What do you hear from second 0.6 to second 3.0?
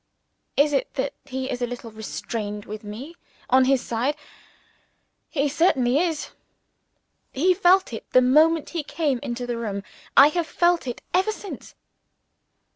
it that he is a little restrained with